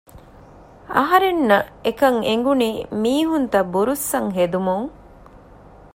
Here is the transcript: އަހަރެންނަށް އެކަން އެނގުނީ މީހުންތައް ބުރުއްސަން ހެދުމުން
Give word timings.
އަހަރެންނަށް 0.95 1.67
އެކަން 1.85 2.19
އެނގުނީ 2.27 2.69
މީހުންތައް 3.01 3.69
ބުރުއްސަން 3.73 4.29
ހެދުމުން 4.37 4.87